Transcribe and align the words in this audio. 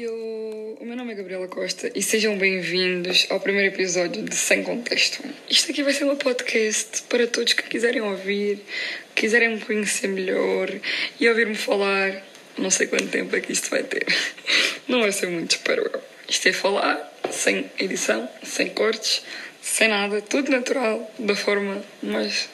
Eu, 0.00 0.76
o 0.80 0.84
meu 0.84 0.96
nome 0.96 1.12
é 1.12 1.16
Gabriela 1.16 1.48
Costa 1.48 1.90
e 1.92 2.00
sejam 2.00 2.38
bem-vindos 2.38 3.26
ao 3.30 3.40
primeiro 3.40 3.74
episódio 3.74 4.22
de 4.22 4.32
Sem 4.32 4.62
Contexto. 4.62 5.24
Isto 5.50 5.72
aqui 5.72 5.82
vai 5.82 5.92
ser 5.92 6.04
um 6.04 6.14
podcast 6.14 7.02
para 7.08 7.26
todos 7.26 7.52
que 7.52 7.64
quiserem 7.64 8.00
ouvir, 8.00 8.60
quiserem 9.12 9.56
me 9.56 9.60
conhecer 9.60 10.06
melhor 10.06 10.70
e 11.18 11.28
ouvir-me 11.28 11.56
falar. 11.56 12.24
Não 12.56 12.70
sei 12.70 12.86
quanto 12.86 13.08
tempo 13.08 13.34
é 13.34 13.40
que 13.40 13.50
isto 13.50 13.70
vai 13.70 13.82
ter. 13.82 14.06
Não 14.86 15.00
vai 15.00 15.10
ser 15.10 15.26
muito, 15.26 15.56
espero 15.56 15.82
eu. 15.92 16.00
Isto 16.28 16.48
é 16.48 16.52
falar 16.52 17.20
sem 17.32 17.68
edição, 17.76 18.30
sem 18.44 18.68
cortes, 18.68 19.24
sem 19.60 19.88
nada, 19.88 20.22
tudo 20.22 20.52
natural, 20.52 21.12
da 21.18 21.34
forma 21.34 21.82
mais 22.00 22.48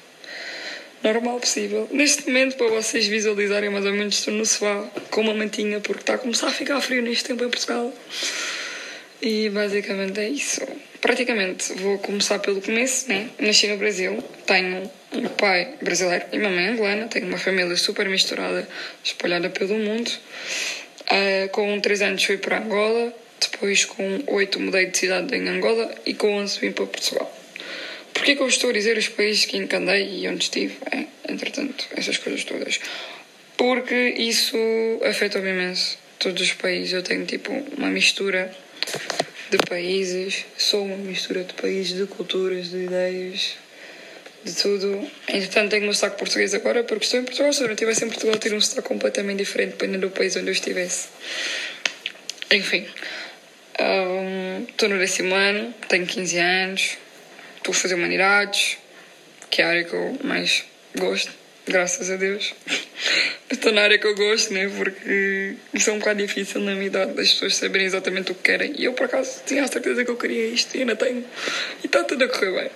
normal 1.05 1.39
possível. 1.39 1.87
Neste 1.93 2.27
momento, 2.27 2.57
para 2.57 2.69
vocês 2.69 3.07
visualizarem 3.07 3.69
mais 3.69 3.85
ou 3.85 3.93
menos, 3.93 4.19
estou 4.19 4.33
no 4.33 4.47
sofá 4.47 4.91
com 5.11 5.21
uma 5.21 5.35
mantinha 5.35 5.79
porque 5.81 6.01
está 6.01 6.15
a 6.15 6.19
começar 6.19 6.49
a 6.49 6.51
ficar 6.51 6.81
frio 6.81 7.03
neste 7.03 7.25
tempo 7.25 7.45
em 7.45 7.51
Portugal. 7.51 7.93
E 9.21 9.51
basicamente 9.51 10.19
é 10.19 10.29
isso. 10.29 10.63
Praticamente 11.01 11.75
vou 11.75 11.99
começar 11.99 12.39
pelo 12.39 12.63
começo, 12.63 13.09
né? 13.09 13.29
Nasci 13.39 13.69
no 13.69 13.77
Brasil, 13.77 14.25
tenho 14.47 14.91
um 15.13 15.29
pai 15.29 15.75
brasileiro 15.83 16.25
e 16.33 16.39
uma 16.39 16.49
mãe 16.49 16.69
angolana, 16.69 17.07
tenho 17.09 17.27
uma 17.27 17.39
família 17.39 17.77
super 17.77 18.09
misturada, 18.09 18.67
espalhada 19.05 19.51
pelo 19.51 19.79
mundo. 19.79 20.11
Uh, 21.03 21.49
com 21.51 21.79
3 21.79 22.01
anos 22.01 22.25
fui 22.25 22.39
para 22.39 22.59
Angola, 22.59 23.13
depois 23.39 23.85
com 23.85 24.23
8 24.27 24.59
mudei 24.59 24.87
de 24.87 24.97
cidade 24.97 25.37
em 25.37 25.47
Angola 25.49 25.95
e 26.07 26.15
com 26.15 26.35
11 26.37 26.61
vim 26.61 26.73
para 26.73 26.87
Portugal. 26.87 27.44
Porquê 28.25 28.37
que 28.37 28.43
eu 28.43 28.49
estou 28.49 28.71
a 28.71 28.73
dizer 28.73 28.97
os 28.97 29.07
países 29.07 29.45
que 29.45 29.59
encandei 29.59 30.21
e 30.21 30.29
onde 30.29 30.45
estive? 30.45 30.79
É, 30.91 31.05
entretanto, 31.31 31.87
essas 31.95 32.17
coisas 32.17 32.43
todas. 32.43 32.81
Porque 33.55 34.15
isso 34.17 34.57
afeta-me 35.05 35.51
imenso. 35.51 35.99
Todos 36.19 36.41
os 36.41 36.55
países. 36.55 36.95
Eu 36.95 37.03
tenho 37.03 37.27
tipo 37.27 37.53
uma 37.77 37.91
mistura 37.91 38.51
de 39.51 39.59
países. 39.69 40.47
Sou 40.57 40.87
uma 40.87 40.97
mistura 40.97 41.45
de 41.45 41.53
países, 41.53 41.99
de 41.99 42.07
culturas, 42.07 42.71
de 42.71 42.85
ideias, 42.85 43.59
de 44.43 44.55
tudo. 44.55 45.07
Entretanto, 45.29 45.73
tenho 45.73 45.83
meu 45.83 45.93
sotaque 45.93 46.19
português 46.19 46.55
agora 46.55 46.83
porque 46.83 47.05
estou 47.05 47.21
em 47.21 47.25
Portugal. 47.25 47.53
Se 47.53 47.61
eu 47.61 47.67
não 47.67 47.75
estivesse 47.75 48.07
em 48.07 48.09
Portugal, 48.09 48.39
teria 48.39 48.57
um 48.57 48.61
sotaque 48.63 48.89
completamente 48.89 49.41
diferente 49.41 49.73
dependendo 49.73 50.09
do 50.09 50.11
país 50.11 50.35
onde 50.35 50.47
eu 50.47 50.53
estivesse. 50.55 51.09
Enfim. 52.51 52.87
Um, 53.79 54.65
estou 54.67 54.89
no 54.89 54.99
décimo 54.99 55.35
ano, 55.35 55.75
tenho 55.91 56.07
15 56.07 56.39
anos 56.39 57.04
estou 57.65 57.73
a 57.73 57.75
fazer 57.75 57.95
humanidades, 57.95 58.77
que 59.49 59.63
é 59.63 59.65
a 59.65 59.69
área 59.69 59.85
que 59.85 59.95
eu 59.95 60.19
mais 60.23 60.65
gosto, 60.99 61.33
graças 61.67 62.11
a 62.11 62.17
Deus. 62.17 62.55
estou 63.51 63.73
na 63.73 63.81
área 63.81 63.99
que 63.99 64.07
eu 64.07 64.15
gosto, 64.15 64.53
né? 64.53 64.71
Porque 64.77 65.55
isso 65.73 65.89
é 65.89 65.93
um 65.95 65.99
bocado 65.99 66.21
difícil 66.21 66.61
na 66.61 66.75
minha 66.75 66.89
idade, 66.89 67.15
das 67.15 67.33
pessoas 67.33 67.57
saberem 67.57 67.87
exatamente 67.87 68.33
o 68.33 68.35
que 68.35 68.43
querem. 68.43 68.75
E 68.77 68.85
eu, 68.85 68.93
por 68.93 69.07
acaso, 69.07 69.41
tinha 69.47 69.65
a 69.65 69.67
certeza 69.67 70.05
que 70.05 70.11
eu 70.11 70.17
queria 70.17 70.49
isto 70.49 70.77
e 70.77 70.81
ainda 70.81 70.95
tenho. 70.95 71.25
E 71.83 71.87
está 71.87 72.05
tudo 72.05 72.25
a 72.25 72.29
correr 72.29 72.53
bem. 72.53 72.71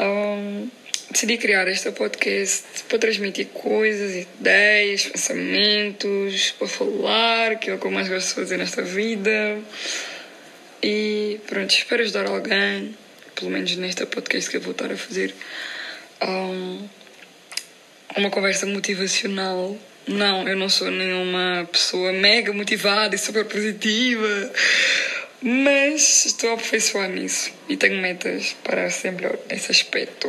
Um, 0.00 0.70
decidi 1.10 1.36
criar 1.36 1.66
este 1.66 1.90
podcast 1.90 2.84
para 2.88 3.00
transmitir 3.00 3.48
coisas, 3.48 4.14
ideias, 4.14 5.06
pensamentos, 5.06 6.54
para 6.56 6.68
falar, 6.68 7.58
que 7.58 7.68
é 7.68 7.74
o 7.74 7.78
que 7.78 7.86
eu 7.86 7.90
mais 7.90 8.08
gosto 8.08 8.28
de 8.28 8.34
fazer 8.34 8.58
nesta 8.58 8.82
vida. 8.82 9.58
E 10.80 11.40
pronto, 11.48 11.70
espero 11.74 12.02
ajudar 12.02 12.26
alguém 12.26 12.94
pelo 13.34 13.50
menos 13.50 13.76
nesta 13.76 14.06
podcast 14.06 14.50
que 14.50 14.56
eu 14.56 14.60
vou 14.60 14.72
estar 14.72 14.90
a 14.90 14.96
fazer, 14.96 15.34
um, 16.22 16.88
uma 18.16 18.30
conversa 18.30 18.66
motivacional. 18.66 19.76
Não, 20.06 20.48
eu 20.48 20.56
não 20.56 20.68
sou 20.68 20.90
nenhuma 20.90 21.68
pessoa 21.70 22.12
mega 22.12 22.52
motivada 22.52 23.14
e 23.14 23.18
super 23.18 23.44
positiva, 23.44 24.52
mas 25.40 26.26
estou 26.26 26.50
a 26.50 26.54
aperfeiçoar 26.54 27.08
nisso 27.08 27.52
e 27.68 27.76
tenho 27.76 28.00
metas 28.00 28.56
para 28.64 28.90
ser 28.90 29.12
melhor 29.12 29.38
nesse 29.48 29.70
aspecto. 29.70 30.28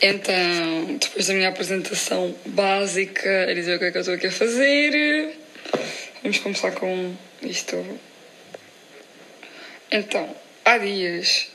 Então, 0.00 0.96
depois 1.00 1.28
da 1.28 1.34
minha 1.34 1.48
apresentação 1.48 2.34
básica, 2.46 3.44
a 3.48 3.54
dizer 3.54 3.76
o 3.76 3.78
que 3.78 3.84
é 3.84 3.90
que 3.92 3.98
eu 3.98 4.00
estou 4.00 4.14
aqui 4.14 4.26
a 4.26 4.32
fazer, 4.32 5.36
vamos 6.22 6.38
começar 6.38 6.72
com 6.72 7.14
isto. 7.42 7.76
Então, 9.94 10.34
há 10.64 10.78
dias 10.78 11.48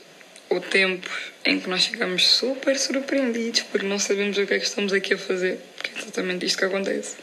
ou 0.48 0.60
tempos 0.60 1.32
em 1.44 1.58
que 1.58 1.68
nós 1.68 1.86
ficamos 1.86 2.24
super 2.24 2.78
surpreendidos 2.78 3.62
porque 3.62 3.84
não 3.84 3.98
sabemos 3.98 4.38
o 4.38 4.46
que 4.46 4.54
é 4.54 4.60
que 4.60 4.64
estamos 4.64 4.92
aqui 4.92 5.14
a 5.14 5.18
fazer, 5.18 5.58
porque 5.74 5.90
é 5.90 6.02
exatamente 6.02 6.46
isto 6.46 6.56
que 6.56 6.64
acontece. 6.64 7.16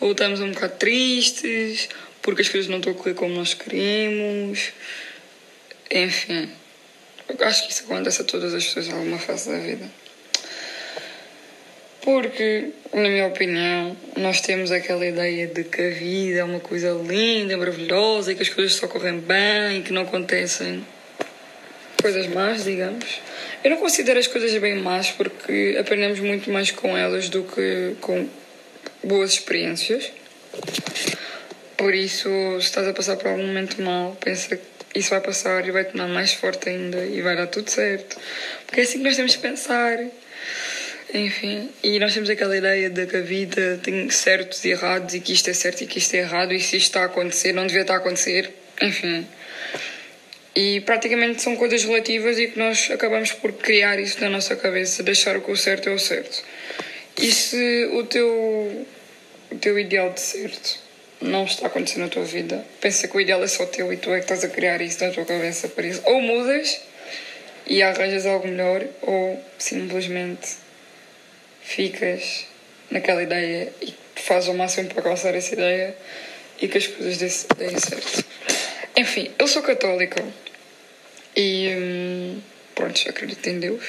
Ou 0.00 0.10
estamos 0.10 0.40
um 0.40 0.50
bocado 0.50 0.74
tristes 0.76 1.88
porque 2.20 2.42
as 2.42 2.48
coisas 2.48 2.68
não 2.68 2.78
estão 2.78 2.92
a 2.92 2.96
correr 2.96 3.14
como 3.14 3.32
nós 3.32 3.54
queremos. 3.54 4.72
Enfim, 5.88 6.50
acho 7.42 7.66
que 7.66 7.72
isso 7.72 7.84
acontece 7.84 8.20
a 8.22 8.24
todas 8.24 8.52
as 8.52 8.64
pessoas 8.64 8.88
em 8.88 8.92
alguma 8.92 9.20
fase 9.20 9.52
da 9.52 9.58
vida. 9.58 9.88
Porque, 12.02 12.70
na 12.92 13.08
minha 13.08 13.26
opinião, 13.26 13.96
nós 14.16 14.40
temos 14.40 14.72
aquela 14.72 15.06
ideia 15.06 15.46
de 15.46 15.64
que 15.64 15.82
a 15.82 15.90
vida 15.90 16.40
é 16.40 16.44
uma 16.44 16.60
coisa 16.60 16.90
linda, 16.92 17.56
maravilhosa 17.56 18.32
e 18.32 18.34
que 18.34 18.42
as 18.42 18.48
coisas 18.48 18.74
só 18.74 18.88
correm 18.88 19.18
bem 19.18 19.78
e 19.78 19.82
que 19.82 19.92
não 19.92 20.02
acontecem 20.02 20.84
coisas 22.00 22.26
más, 22.28 22.64
digamos. 22.64 23.20
Eu 23.62 23.70
não 23.70 23.76
considero 23.76 24.18
as 24.18 24.26
coisas 24.26 24.52
bem 24.60 24.76
más 24.76 25.10
porque 25.10 25.76
aprendemos 25.78 26.18
muito 26.20 26.50
mais 26.50 26.70
com 26.70 26.96
elas 26.96 27.28
do 27.28 27.44
que 27.44 27.94
com 28.00 28.26
boas 29.04 29.32
experiências. 29.32 30.10
Por 31.76 31.94
isso, 31.94 32.28
se 32.60 32.66
estás 32.66 32.88
a 32.88 32.92
passar 32.92 33.16
por 33.16 33.28
algum 33.28 33.46
momento 33.46 33.80
mal, 33.82 34.16
pensa 34.20 34.56
que 34.56 34.98
isso 34.98 35.10
vai 35.10 35.20
passar 35.20 35.66
e 35.66 35.70
vai 35.70 35.84
tornar 35.84 36.08
mais 36.08 36.32
forte 36.32 36.68
ainda 36.68 37.04
e 37.04 37.20
vai 37.20 37.36
dar 37.36 37.46
tudo 37.46 37.70
certo. 37.70 38.18
Porque 38.66 38.80
é 38.80 38.82
assim 38.84 38.98
que 38.98 39.04
nós 39.04 39.16
temos 39.16 39.36
que 39.36 39.42
pensar. 39.42 39.98
Enfim, 41.12 41.68
e 41.82 41.98
nós 41.98 42.14
temos 42.14 42.30
aquela 42.30 42.56
ideia 42.56 42.88
de 42.88 43.04
que 43.06 43.16
a 43.16 43.20
vida 43.20 43.80
tem 43.82 44.08
certos 44.10 44.64
e 44.64 44.70
errados 44.70 45.14
e 45.14 45.20
que 45.20 45.32
isto 45.32 45.50
é 45.50 45.52
certo 45.52 45.82
e 45.82 45.86
que 45.86 45.98
isto 45.98 46.14
é 46.14 46.18
errado 46.18 46.52
e 46.52 46.60
se 46.60 46.76
isto 46.76 46.86
está 46.86 47.02
a 47.02 47.06
acontecer, 47.06 47.52
não 47.52 47.66
devia 47.66 47.82
estar 47.82 47.94
a 47.94 47.96
acontecer. 47.96 48.50
Enfim. 48.80 49.26
E 50.54 50.80
praticamente 50.82 51.42
são 51.42 51.56
coisas 51.56 51.82
relativas 51.84 52.38
e 52.38 52.48
que 52.48 52.58
nós 52.58 52.90
acabamos 52.92 53.32
por 53.32 53.52
criar 53.52 53.98
isso 53.98 54.20
na 54.20 54.30
nossa 54.30 54.54
cabeça, 54.54 55.02
deixar 55.02 55.40
que 55.40 55.50
o 55.50 55.56
certo 55.56 55.88
é 55.88 55.92
o 55.92 55.98
certo. 55.98 56.44
E 57.18 57.32
se 57.32 57.90
o 57.92 58.04
teu, 58.04 58.86
o 59.50 59.56
teu 59.60 59.78
ideal 59.78 60.12
de 60.12 60.20
certo 60.20 60.78
não 61.20 61.44
está 61.44 61.66
acontecendo 61.66 62.04
na 62.04 62.08
tua 62.08 62.24
vida, 62.24 62.64
pensa 62.80 63.06
que 63.08 63.16
o 63.16 63.20
ideal 63.20 63.42
é 63.42 63.48
só 63.48 63.66
teu 63.66 63.92
e 63.92 63.96
tu 63.96 64.10
é 64.10 64.18
que 64.18 64.24
estás 64.24 64.44
a 64.44 64.48
criar 64.48 64.80
isso 64.80 65.04
na 65.04 65.10
tua 65.10 65.24
cabeça 65.24 65.68
por 65.68 65.84
isso. 65.84 66.02
Ou 66.04 66.20
mudas 66.20 66.80
e 67.66 67.82
arranjas 67.82 68.26
algo 68.26 68.46
melhor, 68.48 68.84
ou 69.02 69.44
simplesmente 69.58 70.48
ficas 71.70 72.46
naquela 72.90 73.22
ideia 73.22 73.72
e 73.80 73.94
fazes 74.16 74.48
o 74.48 74.54
máximo 74.54 74.88
para 74.88 74.98
alcançar 74.98 75.34
essa 75.36 75.54
ideia 75.54 75.96
e 76.60 76.66
que 76.66 76.78
as 76.78 76.86
coisas 76.88 77.46
deem 77.56 77.78
certo. 77.78 78.24
Enfim, 78.96 79.30
eu 79.38 79.46
sou 79.46 79.62
católica 79.62 80.22
e 81.36 81.68
hum, 81.68 82.40
pronto, 82.74 83.00
acredito 83.08 83.48
em 83.48 83.60
Deus 83.60 83.84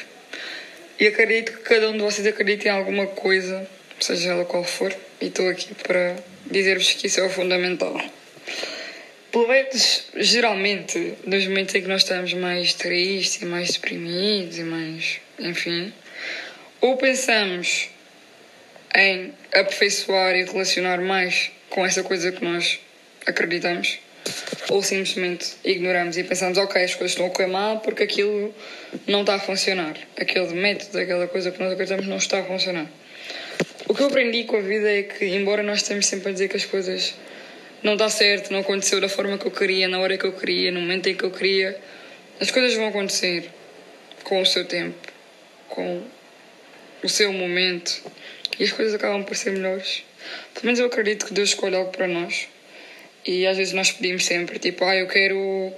e 0.99 1.07
acredito 1.07 1.53
que 1.53 1.63
cada 1.63 1.89
um 1.89 1.93
de 1.93 2.03
vocês 2.03 2.27
acredita 2.27 2.67
em 2.67 2.71
alguma 2.71 3.07
coisa, 3.07 3.67
seja 3.99 4.29
ela 4.29 4.45
qual 4.45 4.63
for, 4.63 4.95
e 5.19 5.25
estou 5.25 5.49
aqui 5.49 5.73
para 5.73 6.15
dizer-vos 6.45 6.93
que 6.93 7.07
isso 7.07 7.19
é 7.19 7.25
o 7.25 7.29
fundamental. 7.31 7.99
Pelo 9.31 9.47
menos, 9.47 10.03
geralmente, 10.17 11.15
nos 11.25 11.47
momentos 11.47 11.73
em 11.73 11.81
que 11.81 11.87
nós 11.87 12.03
estamos 12.03 12.31
mais 12.33 12.75
tristes 12.75 13.41
e 13.41 13.45
mais 13.45 13.71
deprimidos 13.71 14.59
e 14.59 14.63
mais. 14.63 15.19
enfim 15.39 15.91
ou 16.81 16.97
pensamos 16.97 17.89
em 18.95 19.33
aperfeiçoar 19.53 20.35
e 20.35 20.43
relacionar 20.43 20.99
mais 20.99 21.51
com 21.69 21.85
essa 21.85 22.03
coisa 22.03 22.31
que 22.31 22.43
nós 22.43 22.79
acreditamos, 23.25 23.99
ou 24.69 24.83
simplesmente 24.83 25.53
ignoramos 25.63 26.17
e 26.17 26.23
pensamos, 26.23 26.57
ok, 26.57 26.83
as 26.83 26.95
coisas 26.95 27.11
estão 27.11 27.27
a 27.27 27.29
correr 27.29 27.47
mal 27.47 27.79
porque 27.79 28.03
aquilo 28.03 28.53
não 29.07 29.21
está 29.21 29.35
a 29.35 29.39
funcionar. 29.39 29.95
Aquele 30.19 30.53
método, 30.53 30.97
aquela 30.97 31.27
coisa 31.27 31.51
que 31.51 31.59
nós 31.59 31.71
acreditamos 31.71 32.07
não 32.07 32.17
está 32.17 32.39
a 32.39 32.43
funcionar. 32.43 32.87
O 33.87 33.93
que 33.93 34.01
eu 34.01 34.07
aprendi 34.07 34.43
com 34.43 34.57
a 34.57 34.61
vida 34.61 34.91
é 34.91 35.03
que, 35.03 35.25
embora 35.25 35.63
nós 35.63 35.77
estejamos 35.77 36.05
sempre 36.05 36.29
a 36.29 36.31
dizer 36.31 36.47
que 36.49 36.57
as 36.57 36.65
coisas 36.65 37.13
não 37.83 37.95
dá 37.95 38.09
certo, 38.09 38.51
não 38.51 38.59
aconteceu 38.59 39.01
da 39.01 39.09
forma 39.09 39.37
que 39.37 39.45
eu 39.45 39.51
queria, 39.51 39.87
na 39.87 39.99
hora 39.99 40.17
que 40.17 40.25
eu 40.25 40.33
queria, 40.33 40.71
no 40.71 40.81
momento 40.81 41.07
em 41.07 41.15
que 41.15 41.23
eu 41.23 41.31
queria, 41.31 41.77
as 42.39 42.51
coisas 42.51 42.73
vão 42.75 42.87
acontecer 42.87 43.49
com 44.23 44.41
o 44.41 44.45
seu 44.45 44.65
tempo, 44.65 44.95
com 45.67 46.03
o 47.03 47.09
seu 47.09 47.31
momento 47.33 48.01
e 48.59 48.63
as 48.63 48.71
coisas 48.71 48.93
acabam 48.93 49.23
por 49.23 49.35
ser 49.35 49.51
melhores. 49.51 50.03
Pelo 50.53 50.65
menos 50.65 50.79
eu 50.79 50.85
acredito 50.85 51.25
que 51.25 51.33
Deus 51.33 51.49
escolhe 51.49 51.75
algo 51.75 51.91
para 51.91 52.07
nós. 52.07 52.47
E 53.25 53.45
às 53.45 53.57
vezes 53.57 53.73
nós 53.73 53.91
pedimos 53.91 54.25
sempre, 54.25 54.59
tipo, 54.59 54.83
ah, 54.83 54.95
eu 54.95 55.07
quero. 55.07 55.73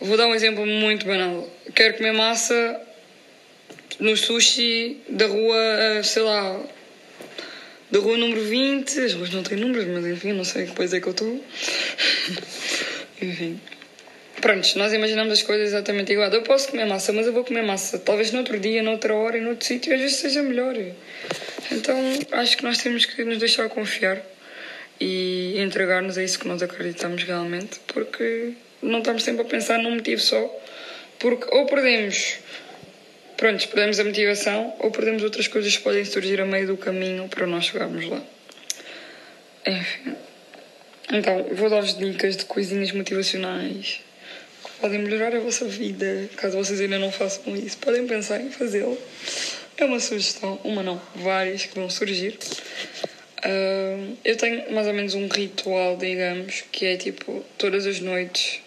Vou 0.00 0.16
dar 0.16 0.26
um 0.26 0.34
exemplo 0.34 0.66
muito 0.66 1.06
banal. 1.06 1.48
Quero 1.74 1.94
comer 1.94 2.12
massa 2.12 2.80
no 3.98 4.16
sushi 4.16 4.98
da 5.08 5.26
rua, 5.26 6.02
sei 6.02 6.22
lá, 6.22 6.62
da 7.90 7.98
rua 7.98 8.16
número 8.16 8.42
20. 8.42 9.00
As 9.00 9.14
ruas 9.14 9.30
não 9.30 9.42
têm 9.42 9.58
números, 9.58 9.86
mas 9.86 10.06
enfim, 10.06 10.32
não 10.32 10.44
sei 10.44 10.66
que 10.66 10.74
país 10.74 10.92
é 10.92 11.00
que 11.00 11.06
eu 11.06 11.12
estou. 11.12 11.44
enfim. 13.20 13.60
Prontos, 14.40 14.74
nós 14.74 14.92
imaginamos 14.92 15.32
as 15.32 15.42
coisas 15.42 15.68
exatamente 15.68 16.12
igual. 16.12 16.30
Eu 16.30 16.42
posso 16.42 16.68
comer 16.68 16.84
massa, 16.84 17.12
mas 17.12 17.26
eu 17.26 17.32
vou 17.32 17.42
comer 17.42 17.62
massa. 17.62 17.98
Talvez 17.98 18.32
noutro 18.32 18.58
dia, 18.58 18.82
noutra 18.82 19.14
hora, 19.14 19.38
em 19.38 19.46
outro 19.46 19.66
sítio, 19.66 19.94
às 19.94 20.00
vezes 20.00 20.16
seja 20.16 20.42
melhor. 20.42 20.74
Então 21.72 21.96
acho 22.32 22.56
que 22.56 22.62
nós 22.62 22.78
temos 22.78 23.06
que 23.06 23.24
nos 23.24 23.38
deixar 23.38 23.68
confiar 23.68 24.22
e 25.00 25.58
entregar-nos 25.58 26.18
a 26.18 26.22
isso 26.22 26.38
que 26.38 26.46
nós 26.46 26.62
acreditamos 26.62 27.22
realmente, 27.24 27.80
porque 27.86 28.52
não 28.82 28.98
estamos 28.98 29.22
sempre 29.22 29.42
a 29.42 29.44
pensar 29.44 29.78
num 29.78 29.94
motivo 29.94 30.20
só. 30.20 30.62
Porque 31.18 31.46
ou 31.54 31.64
perdemos, 31.64 32.38
pronto, 33.38 33.66
perdemos 33.68 33.98
a 33.98 34.04
motivação, 34.04 34.76
ou 34.80 34.90
perdemos 34.90 35.22
outras 35.22 35.48
coisas 35.48 35.74
que 35.74 35.82
podem 35.82 36.04
surgir 36.04 36.40
a 36.42 36.44
meio 36.44 36.66
do 36.66 36.76
caminho 36.76 37.26
para 37.28 37.46
nós 37.46 37.64
chegarmos 37.64 38.06
lá. 38.06 38.22
Enfim. 39.66 40.14
Então, 41.10 41.46
vou 41.52 41.70
dar-vos 41.70 41.96
dicas 41.96 42.36
de 42.36 42.44
coisinhas 42.44 42.92
motivacionais 42.92 44.05
podem 44.80 44.98
melhorar 44.98 45.34
a 45.34 45.40
vossa 45.40 45.66
vida. 45.66 46.28
Caso 46.36 46.56
vocês 46.56 46.80
ainda 46.80 46.98
não 46.98 47.12
façam 47.12 47.56
isso, 47.56 47.78
podem 47.78 48.06
pensar 48.06 48.40
em 48.40 48.50
fazê-lo. 48.50 48.98
É 49.76 49.84
uma 49.84 50.00
sugestão, 50.00 50.58
uma 50.64 50.82
não, 50.82 51.00
várias 51.14 51.66
que 51.66 51.74
vão 51.74 51.90
surgir. 51.90 52.38
Uh, 53.38 54.16
eu 54.24 54.36
tenho 54.36 54.72
mais 54.72 54.86
ou 54.86 54.94
menos 54.94 55.14
um 55.14 55.28
ritual, 55.28 55.96
digamos, 55.96 56.64
que 56.72 56.86
é 56.86 56.96
tipo, 56.96 57.44
todas 57.58 57.86
as 57.86 58.00
noites 58.00 58.60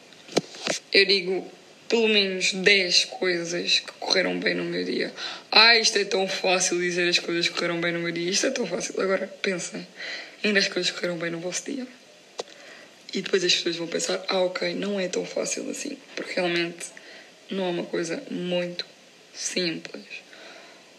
eu 0.92 1.06
digo 1.06 1.52
pelo 1.88 2.08
menos 2.08 2.54
10 2.54 3.06
coisas 3.06 3.80
que 3.80 3.92
correram 3.94 4.40
bem 4.40 4.54
no 4.54 4.64
meu 4.64 4.84
dia. 4.84 5.12
Ah, 5.52 5.76
isto 5.78 5.98
é 5.98 6.06
tão 6.06 6.28
fácil 6.28 6.80
dizer 6.80 7.10
as 7.10 7.18
coisas 7.18 7.48
que 7.48 7.54
correram 7.56 7.82
bem 7.82 7.92
no 7.92 8.00
meu 8.00 8.12
dia. 8.12 8.30
Isto 8.30 8.48
é 8.48 8.52
tão 8.52 8.66
fácil. 8.68 9.00
Agora 9.02 9.28
pensem 9.42 9.88
em 10.44 10.54
10 10.54 10.68
coisas 10.68 10.92
que 10.92 10.98
correram 10.98 11.18
bem 11.18 11.32
no 11.32 11.40
vosso 11.40 11.66
dia. 11.66 11.88
E 13.14 13.22
depois 13.22 13.44
as 13.44 13.56
pessoas 13.56 13.76
vão 13.76 13.88
pensar: 13.88 14.24
ah, 14.28 14.42
ok, 14.42 14.74
não 14.76 15.00
é 15.00 15.08
tão 15.08 15.26
fácil 15.26 15.70
assim. 15.70 15.98
Porque 16.16 16.34
realmente 16.36 16.88
não 17.50 17.66
é 17.66 17.70
uma 17.70 17.86
coisa 17.86 18.22
muito 18.30 18.86
simples. 19.34 20.04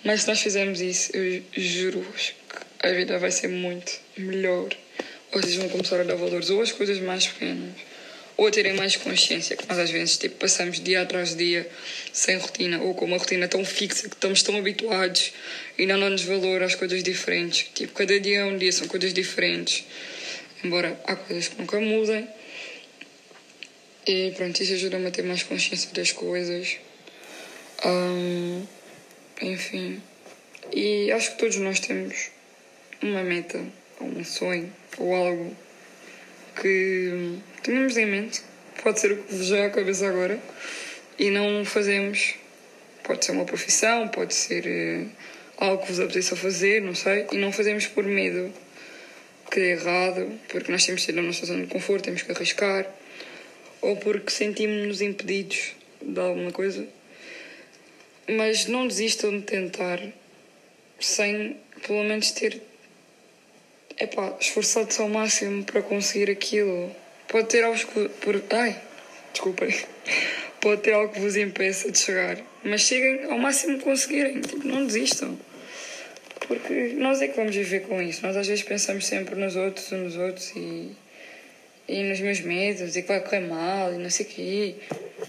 Mas 0.03 0.23
se 0.23 0.29
nós 0.29 0.41
fizermos 0.41 0.81
isso, 0.81 1.15
eu 1.15 1.43
juro-vos 1.53 2.35
que 2.49 2.89
a 2.89 2.93
vida 2.93 3.19
vai 3.19 3.31
ser 3.31 3.49
muito 3.49 3.93
melhor. 4.17 4.71
Ou 5.33 5.41
vocês 5.41 5.55
vão 5.57 5.69
começar 5.69 6.01
a 6.01 6.05
dar 6.05 6.17
valores 6.17 6.51
ou 6.51 6.61
às 6.61 6.73
coisas 6.73 6.99
mais 6.99 7.27
pequenas, 7.27 7.75
ou 8.37 8.47
a 8.47 8.51
terem 8.51 8.73
mais 8.73 8.97
consciência 8.97 9.57
que 9.57 9.69
nós 9.69 9.79
às 9.79 9.91
vezes 9.91 10.19
tipo, 10.19 10.37
passamos 10.37 10.81
dia 10.81 11.03
atrás 11.03 11.37
dia 11.37 11.69
sem 12.13 12.37
rotina, 12.39 12.81
ou 12.81 12.95
com 12.95 13.05
uma 13.05 13.19
rotina 13.19 13.47
tão 13.47 13.65
fixa 13.65 14.09
que 14.09 14.15
estamos 14.15 14.43
tão 14.43 14.57
habituados 14.57 15.33
e 15.79 15.87
não 15.87 16.01
damos 16.01 16.23
valor 16.23 16.63
às 16.63 16.75
coisas 16.75 17.03
diferentes. 17.03 17.69
Tipo, 17.75 17.93
cada 17.93 18.19
dia 18.19 18.41
é 18.41 18.45
um 18.45 18.57
dia, 18.57 18.73
são 18.73 18.89
coisas 18.89 19.13
diferentes. 19.13 19.85
Embora 20.63 21.01
há 21.07 21.17
coisas 21.17 21.49
que 21.49 21.59
nunca 21.59 21.81
mudem. 21.81 22.29
E 24.07 24.33
pronto, 24.37 24.63
isso 24.63 24.75
ajuda-me 24.75 25.07
a 25.07 25.11
ter 25.11 25.23
mais 25.23 25.43
consciência 25.43 25.91
das 25.93 26.13
coisas. 26.13 26.79
Um, 27.85 28.67
enfim. 29.41 30.03
E 30.73 31.11
acho 31.13 31.33
que 31.33 31.39
todos 31.39 31.57
nós 31.57 31.81
temos 31.81 32.31
uma 33.03 33.23
meta, 33.23 33.65
ou 34.01 34.09
um 34.09 34.25
sonho, 34.25 34.73
ou 34.99 35.15
algo 35.15 35.57
que 36.61 37.39
temos 37.63 37.97
em 37.97 38.07
mente. 38.07 38.43
Pode 38.83 39.01
ser 39.01 39.13
o 39.13 39.23
que 39.23 39.35
vos 39.35 39.47
já 39.47 39.67
à 39.67 39.71
cabeça 39.71 40.07
agora. 40.09 40.39
E 41.19 41.31
não 41.31 41.65
fazemos. 41.65 42.35
Pode 43.03 43.25
ser 43.25 43.33
uma 43.33 43.45
profissão, 43.45 44.09
pode 44.09 44.35
ser 44.35 44.67
uh, 44.67 45.11
algo 45.57 45.83
que 45.83 45.93
vos 45.93 46.01
apeteça 46.01 46.37
fazer, 46.37 46.83
não 46.83 46.95
sei. 46.95 47.27
E 47.33 47.39
não 47.39 47.51
fazemos 47.51 47.87
por 47.87 48.05
medo 48.05 48.53
que 49.51 49.61
dê 49.61 49.73
errado, 49.73 50.31
porque 50.49 50.71
nós 50.71 50.85
temos 50.85 51.01
de 51.01 51.07
ser 51.07 51.13
na 51.13 51.23
nossa 51.23 51.45
zona 51.45 51.65
de 51.65 51.69
conforto, 51.69 52.05
temos 52.05 52.23
que 52.23 52.33
arriscar. 52.33 52.87
Ou 53.83 53.97
porque 53.97 54.31
sentimos-nos 54.31 55.01
impedidos 55.01 55.73
de 56.01 56.21
alguma 56.21 56.53
coisa 56.53 56.87
mas 58.37 58.67
não 58.67 58.87
desistam 58.87 59.39
de 59.39 59.45
tentar 59.45 60.01
sem 60.99 61.57
pelo 61.87 62.05
menos 62.05 62.31
ter 62.31 62.61
epá, 63.99 64.37
esforçado-se 64.41 65.01
ao 65.01 65.09
máximo 65.09 65.65
para 65.65 65.83
conseguir 65.83 66.31
aquilo. 66.31 66.95
Pode 67.29 67.49
ter 67.49 67.65
algo. 67.65 67.79
Por, 68.21 68.43
ai, 68.51 68.81
desculpem. 69.33 69.75
Pode 70.61 70.83
ter 70.83 70.93
algo 70.93 71.13
que 71.13 71.21
vos 71.21 71.37
impeça 71.37 71.91
de 71.91 71.99
chegar. 71.99 72.39
Mas 72.63 72.83
cheguem 72.83 73.25
ao 73.25 73.39
máximo 73.39 73.79
que 73.79 73.85
conseguirem. 73.85 74.41
Tipo, 74.43 74.67
não 74.67 74.87
desistam. 74.87 75.39
Porque 76.51 76.95
nós 76.99 77.23
é 77.23 77.29
que 77.29 77.37
vamos 77.37 77.55
viver 77.55 77.83
com 77.83 78.03
isso. 78.03 78.27
Nós 78.27 78.37
às 78.37 78.49
vezes 78.49 78.65
pensamos 78.65 79.07
sempre 79.07 79.37
nos 79.37 79.55
outros, 79.55 79.89
nos 79.93 80.17
outros 80.17 80.51
e, 80.57 80.91
e 81.87 82.03
nos 82.03 82.19
meus 82.19 82.41
medos 82.41 82.97
e 82.97 83.03
que 83.03 83.09
vai 83.09 83.21
correr 83.21 83.47
mal 83.47 83.95
e 83.95 83.99
não 83.99 84.11
sei 84.11 84.27
o 84.27 84.29
quê. 84.29 84.75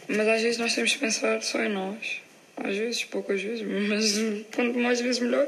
Mas 0.08 0.28
às 0.28 0.42
vezes 0.42 0.58
nós 0.58 0.74
temos 0.74 0.94
que 0.94 1.00
pensar 1.00 1.40
só 1.44 1.62
em 1.64 1.70
nós 1.70 2.22
às 2.64 2.76
vezes, 2.76 3.04
poucas 3.04 3.42
vezes, 3.42 3.62
mas 3.88 4.20
quanto 4.56 4.78
mais 4.80 5.00
vezes 5.00 5.20
melhor, 5.20 5.48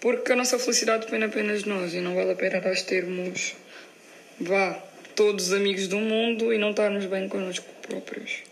porque 0.00 0.32
a 0.32 0.36
nossa 0.36 0.58
felicidade 0.58 1.04
depende 1.04 1.26
apenas 1.26 1.62
de 1.62 1.68
nós 1.68 1.94
e 1.94 2.00
não 2.00 2.14
vale 2.14 2.32
a 2.32 2.34
pena 2.34 2.60
nós 2.60 2.82
termos, 2.82 3.54
vá, 4.40 4.72
todos 5.14 5.48
os 5.48 5.52
amigos 5.52 5.88
do 5.88 5.98
mundo 5.98 6.52
e 6.52 6.58
não 6.58 6.70
estarmos 6.70 7.04
bem 7.06 7.28
connosco 7.28 7.66
próprios. 7.82 8.42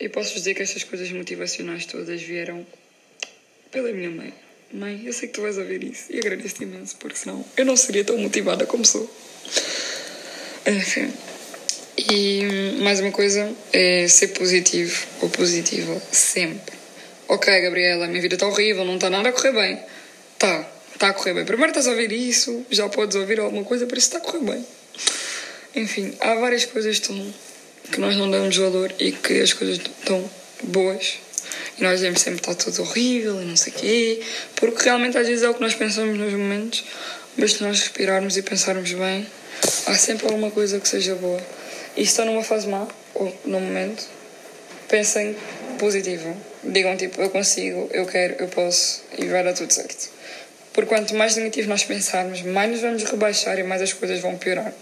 E 0.00 0.08
posso 0.08 0.34
dizer 0.34 0.54
que 0.54 0.62
estas 0.62 0.82
coisas 0.82 1.10
motivacionais 1.12 1.86
todas 1.86 2.20
vieram 2.20 2.66
pela 3.70 3.92
minha 3.92 4.10
mãe. 4.10 4.32
Mãe, 4.72 5.02
eu 5.04 5.12
sei 5.12 5.28
que 5.28 5.34
tu 5.34 5.42
vais 5.42 5.58
ouvir 5.58 5.84
isso 5.84 6.04
e 6.08 6.18
agradeço-te 6.18 6.62
imenso, 6.62 6.96
porque 6.98 7.16
senão 7.16 7.44
eu 7.58 7.64
não 7.66 7.76
seria 7.76 8.02
tão 8.04 8.16
motivada 8.16 8.64
como 8.64 8.86
sou. 8.86 9.08
Enfim. 10.66 11.12
E 11.98 12.78
mais 12.80 12.98
uma 12.98 13.10
coisa 13.10 13.52
é 13.70 14.08
ser 14.08 14.28
positivo 14.28 15.06
ou 15.20 15.28
positiva 15.28 16.00
sempre. 16.10 16.74
Ok, 17.28 17.60
Gabriela, 17.60 18.06
minha 18.06 18.22
vida 18.22 18.34
está 18.34 18.46
horrível, 18.46 18.82
não 18.84 18.94
está 18.94 19.10
nada 19.10 19.28
a 19.28 19.32
correr 19.32 19.52
bem. 19.52 19.78
Tá, 20.38 20.66
está 20.94 21.08
a 21.08 21.12
correr 21.12 21.34
bem. 21.34 21.44
Primeiro 21.44 21.70
estás 21.70 21.86
a 21.86 21.90
ouvir 21.90 22.10
isso, 22.10 22.64
já 22.70 22.88
podes 22.88 23.14
ouvir 23.14 23.40
alguma 23.40 23.64
coisa, 23.64 23.86
por 23.86 23.98
isso 23.98 24.06
está 24.06 24.18
a 24.18 24.20
correr 24.22 24.42
bem. 24.52 24.66
Enfim, 25.74 26.16
há 26.18 26.34
várias 26.36 26.64
coisas 26.64 26.98
que 26.98 28.00
nós 28.00 28.16
não 28.16 28.30
damos 28.30 28.56
valor 28.56 28.90
e 28.98 29.12
que 29.12 29.38
as 29.40 29.52
coisas 29.52 29.76
estão 29.76 30.30
boas. 30.62 31.18
E 31.78 31.82
nós 31.82 32.00
devemos 32.00 32.20
sempre 32.20 32.40
estar 32.40 32.54
tudo 32.54 32.82
horrível 32.82 33.40
e 33.40 33.44
não 33.44 33.56
sei 33.56 33.72
o 33.72 33.76
quê, 33.76 34.22
porque 34.56 34.84
realmente 34.84 35.16
às 35.16 35.26
vezes 35.26 35.42
é 35.42 35.48
o 35.48 35.54
que 35.54 35.60
nós 35.60 35.74
pensamos 35.74 36.18
nos 36.18 36.32
momentos, 36.32 36.84
mas 37.36 37.52
se 37.52 37.62
nós 37.62 37.80
respirarmos 37.80 38.36
e 38.36 38.42
pensarmos 38.42 38.92
bem, 38.92 39.26
há 39.86 39.94
sempre 39.94 40.26
alguma 40.26 40.50
coisa 40.50 40.78
que 40.78 40.88
seja 40.88 41.14
boa. 41.14 41.40
E 41.96 42.04
se 42.04 42.10
estão 42.10 42.24
numa 42.24 42.42
fase 42.42 42.68
má, 42.68 42.86
ou 43.14 43.34
no 43.44 43.60
momento, 43.60 44.06
pensem 44.88 45.36
positivo. 45.78 46.36
Digam 46.62 46.96
tipo, 46.96 47.20
eu 47.20 47.30
consigo, 47.30 47.88
eu 47.92 48.06
quero, 48.06 48.36
eu 48.38 48.48
posso 48.48 49.02
e 49.18 49.26
vai 49.26 49.42
dar 49.42 49.52
tudo 49.52 49.72
certo. 49.72 50.10
Por 50.72 50.86
quanto 50.86 51.14
mais 51.14 51.36
negativo 51.36 51.68
nós 51.68 51.84
pensarmos, 51.84 52.40
mais 52.42 52.70
nos 52.70 52.80
vamos 52.80 53.02
rebaixar 53.04 53.58
e 53.58 53.62
mais 53.62 53.82
as 53.82 53.92
coisas 53.92 54.20
vão 54.20 54.38
piorar. 54.38 54.72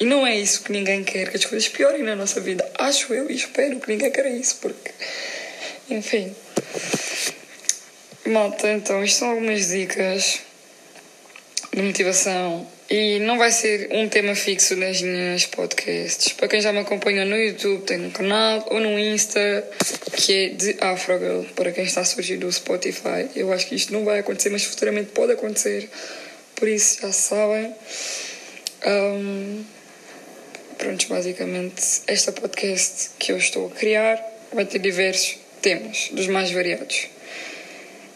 E 0.00 0.04
não 0.04 0.26
é 0.26 0.34
isso 0.34 0.62
que 0.62 0.72
ninguém 0.72 1.04
quer, 1.04 1.30
que 1.30 1.36
as 1.36 1.44
coisas 1.44 1.68
piorem 1.68 2.02
na 2.02 2.16
nossa 2.16 2.40
vida. 2.40 2.66
Acho 2.78 3.12
eu 3.12 3.30
e 3.30 3.34
espero 3.34 3.78
que 3.78 3.88
ninguém 3.90 4.10
queira 4.10 4.30
isso, 4.30 4.56
porque. 4.62 4.92
Enfim. 5.88 6.34
Malta, 8.26 8.68
então, 8.72 9.04
isto 9.04 9.20
são 9.20 9.30
algumas 9.30 9.68
dicas 9.68 10.40
de 11.72 11.80
motivação 11.80 12.66
e 12.90 13.20
não 13.20 13.38
vai 13.38 13.52
ser 13.52 13.88
um 13.92 14.08
tema 14.08 14.34
fixo 14.34 14.74
nas 14.76 15.00
minhas 15.00 15.46
podcasts. 15.46 16.32
Para 16.32 16.48
quem 16.48 16.60
já 16.60 16.72
me 16.72 16.80
acompanha 16.80 17.24
no 17.24 17.36
YouTube, 17.36 17.82
tem 17.82 18.04
um 18.04 18.10
canal 18.10 18.66
ou 18.70 18.80
no 18.80 18.98
Insta 18.98 19.64
que 20.12 20.32
é 20.32 20.48
de 20.48 20.76
Afrogirl. 20.80 21.44
Para 21.54 21.70
quem 21.70 21.84
está 21.84 22.00
a 22.00 22.04
surgir 22.04 22.36
do 22.36 22.50
Spotify, 22.50 23.28
eu 23.36 23.52
acho 23.52 23.68
que 23.68 23.76
isto 23.76 23.92
não 23.92 24.04
vai 24.04 24.18
acontecer, 24.18 24.50
mas 24.50 24.64
futuramente 24.64 25.12
pode 25.12 25.32
acontecer. 25.32 25.88
Por 26.56 26.66
isso 26.68 27.02
já 27.02 27.12
sabem. 27.12 27.72
Um, 28.86 29.64
pronto, 30.78 31.06
basicamente, 31.08 31.82
esta 32.08 32.32
podcast 32.32 33.10
que 33.18 33.30
eu 33.30 33.36
estou 33.36 33.68
a 33.68 33.70
criar 33.70 34.20
vai 34.52 34.64
ter 34.64 34.78
diversos 34.78 35.45
temas, 35.66 36.10
dos 36.12 36.28
mais 36.28 36.52
variados. 36.52 37.08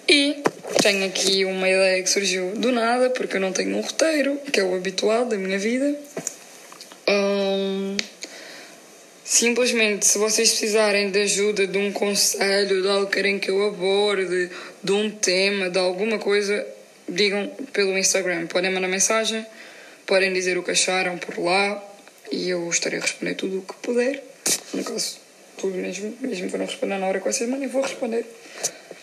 E 0.08 0.36
tenho 0.80 1.04
aqui 1.04 1.44
uma 1.44 1.68
ideia 1.68 2.00
que 2.00 2.08
surgiu 2.08 2.52
do 2.54 2.70
nada, 2.70 3.10
porque 3.10 3.38
eu 3.38 3.40
não 3.40 3.52
tenho 3.52 3.76
um 3.76 3.80
roteiro, 3.80 4.38
que 4.52 4.60
é 4.60 4.62
o 4.62 4.72
habitual 4.72 5.24
da 5.24 5.36
minha 5.36 5.58
vida. 5.58 5.98
Um, 7.08 7.96
simplesmente, 9.24 10.06
se 10.06 10.16
vocês 10.16 10.50
precisarem 10.50 11.10
de 11.10 11.22
ajuda, 11.22 11.66
de 11.66 11.76
um 11.76 11.90
conselho, 11.90 12.82
de 12.82 12.88
algo 12.88 13.06
que 13.06 13.14
querem 13.14 13.40
que 13.40 13.50
eu 13.50 13.66
aborde, 13.66 14.48
de 14.80 14.92
um 14.92 15.10
tema, 15.10 15.68
de 15.68 15.78
alguma 15.80 16.20
coisa, 16.20 16.64
digam 17.08 17.48
pelo 17.72 17.98
Instagram. 17.98 18.46
Podem 18.46 18.70
mandar 18.70 18.86
mensagem, 18.86 19.44
podem 20.06 20.32
dizer 20.32 20.56
o 20.56 20.62
que 20.62 20.70
acharam 20.70 21.18
por 21.18 21.36
lá 21.36 21.82
e 22.30 22.48
eu 22.48 22.70
estarei 22.70 23.00
a 23.00 23.02
responder 23.02 23.34
tudo 23.34 23.58
o 23.58 23.62
que 23.62 23.74
puder. 23.82 24.22
No 24.72 24.84
caso, 24.84 25.29
tudo 25.60 25.76
mesmo, 25.76 26.16
mesmo 26.20 26.48
que 26.48 26.54
eu 26.54 26.58
não 26.58 26.66
responder 26.66 26.98
na 26.98 27.06
hora 27.06 27.20
que 27.20 27.30
vocês 27.30 27.48
mandem, 27.48 27.68
vou 27.68 27.82
responder 27.82 28.24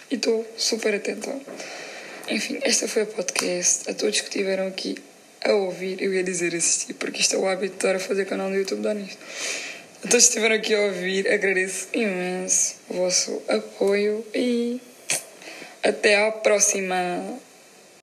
e 0.10 0.16
estou 0.16 0.46
super 0.58 0.96
atenta. 0.96 1.34
enfim, 2.30 2.60
esta 2.64 2.88
foi 2.88 3.04
a 3.04 3.06
podcast. 3.06 3.90
A 3.90 3.94
todos 3.94 4.20
que 4.20 4.28
estiveram 4.28 4.68
aqui 4.68 4.98
a 5.44 5.54
ouvir, 5.54 6.02
eu 6.02 6.14
ia 6.14 6.24
dizer 6.24 6.56
assistir, 6.56 6.94
porque 6.96 7.22
isto 7.22 7.36
é 7.36 7.40
o 7.40 7.48
hábito 7.48 7.74
de 7.74 7.78
estar 7.78 7.96
a 7.96 8.00
fazer 8.00 8.26
canal 8.26 8.50
no 8.50 8.56
YouTube 8.56 8.82
da 8.82 8.94
nisto. 8.94 9.20
A 10.04 10.08
todos 10.08 10.26
que 10.26 10.30
estiveram 10.30 10.56
aqui 10.56 10.74
a 10.74 10.82
ouvir, 10.82 11.32
agradeço 11.32 11.88
imenso 11.94 12.76
o 12.90 12.96
vosso 12.96 13.42
apoio 13.48 14.26
e 14.34 14.82
até 15.84 16.28
à 16.28 16.32
próxima. 16.32 16.96